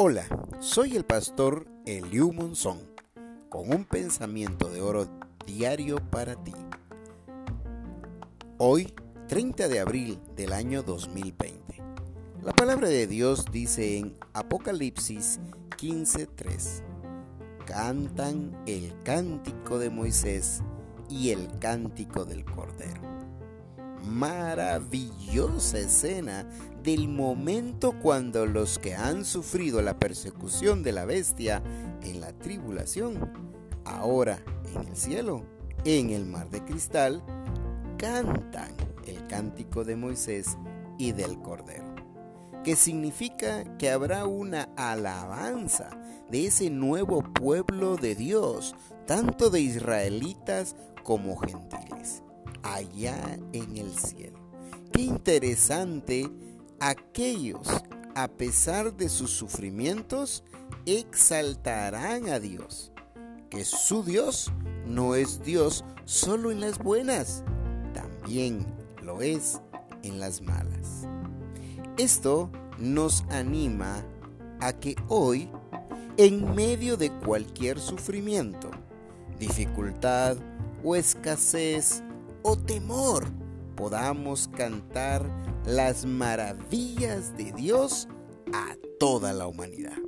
[0.00, 0.28] Hola,
[0.60, 2.78] soy el pastor Eliu Monzón,
[3.48, 5.08] con un pensamiento de oro
[5.44, 6.54] diario para ti.
[8.58, 8.94] Hoy,
[9.26, 11.82] 30 de abril del año 2020.
[12.44, 15.40] La palabra de Dios dice en Apocalipsis
[15.76, 16.84] 15:3,
[17.66, 20.62] cantan el cántico de Moisés
[21.10, 23.17] y el cántico del Cordero.
[24.04, 26.46] Maravillosa escena
[26.82, 31.62] del momento cuando los que han sufrido la persecución de la bestia
[32.02, 33.30] en la tribulación,
[33.84, 34.38] ahora
[34.74, 35.44] en el cielo,
[35.84, 37.22] en el mar de cristal,
[37.98, 38.72] cantan
[39.06, 40.56] el cántico de Moisés
[40.98, 41.94] y del Cordero,
[42.64, 45.90] que significa que habrá una alabanza
[46.30, 48.74] de ese nuevo pueblo de Dios,
[49.06, 52.22] tanto de israelitas como gentiles,
[52.74, 54.38] allá en el cielo.
[54.92, 56.28] Qué interesante
[56.80, 57.68] aquellos,
[58.14, 60.44] a pesar de sus sufrimientos,
[60.86, 62.92] exaltarán a Dios,
[63.50, 64.52] que su Dios
[64.86, 67.42] no es Dios solo en las buenas,
[67.92, 68.66] también
[69.02, 69.60] lo es
[70.02, 71.06] en las malas.
[71.96, 74.04] Esto nos anima
[74.60, 75.50] a que hoy,
[76.16, 78.70] en medio de cualquier sufrimiento,
[79.38, 80.36] dificultad
[80.82, 82.02] o escasez
[82.48, 83.26] o temor,
[83.76, 85.22] podamos cantar
[85.66, 88.08] las maravillas de Dios
[88.54, 89.98] a toda la humanidad.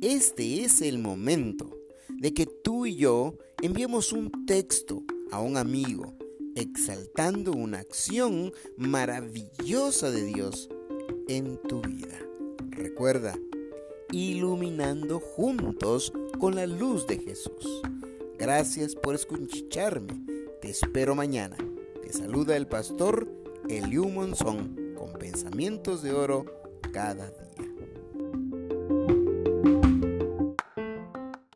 [0.00, 1.68] Este es el momento
[2.08, 6.14] de que tú y yo enviemos un texto a un amigo
[6.54, 10.70] exaltando una acción maravillosa de Dios
[11.28, 12.18] en tu vida.
[12.70, 13.38] Recuerda,
[14.12, 17.82] iluminando juntos con la luz de Jesús.
[18.38, 20.39] Gracias por escucharme.
[20.60, 21.56] Te espero mañana.
[22.02, 23.26] Te saluda el pastor
[23.70, 26.44] Eliu Monzón con pensamientos de oro
[26.92, 27.69] cada día.